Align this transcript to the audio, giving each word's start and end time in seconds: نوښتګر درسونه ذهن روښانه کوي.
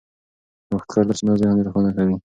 نوښتګر 0.69 1.03
درسونه 1.07 1.33
ذهن 1.41 1.57
روښانه 1.65 1.91
کوي. 1.97 2.15